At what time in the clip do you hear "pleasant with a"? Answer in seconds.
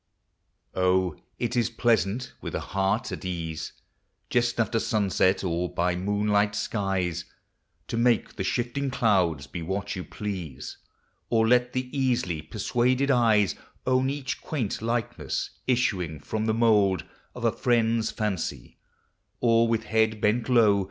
1.69-2.59